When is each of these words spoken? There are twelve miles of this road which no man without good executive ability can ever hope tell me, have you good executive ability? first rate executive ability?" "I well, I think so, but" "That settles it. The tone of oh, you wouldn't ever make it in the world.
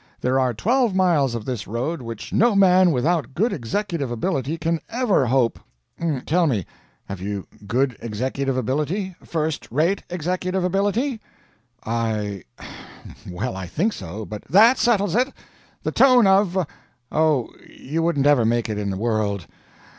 There 0.19 0.39
are 0.39 0.51
twelve 0.51 0.95
miles 0.95 1.35
of 1.35 1.45
this 1.45 1.67
road 1.67 2.01
which 2.01 2.33
no 2.33 2.55
man 2.55 2.89
without 2.89 3.35
good 3.35 3.53
executive 3.53 4.09
ability 4.09 4.57
can 4.57 4.79
ever 4.89 5.27
hope 5.27 5.59
tell 6.25 6.47
me, 6.47 6.65
have 7.05 7.21
you 7.21 7.45
good 7.67 7.95
executive 8.01 8.57
ability? 8.57 9.13
first 9.23 9.71
rate 9.71 10.01
executive 10.09 10.63
ability?" 10.63 11.21
"I 11.85 12.41
well, 13.29 13.55
I 13.55 13.67
think 13.67 13.93
so, 13.93 14.25
but" 14.25 14.41
"That 14.49 14.79
settles 14.79 15.13
it. 15.15 15.31
The 15.83 15.91
tone 15.91 16.25
of 16.25 16.65
oh, 17.11 17.49
you 17.69 18.01
wouldn't 18.01 18.25
ever 18.25 18.43
make 18.43 18.69
it 18.69 18.79
in 18.79 18.89
the 18.89 18.97
world. 18.97 19.45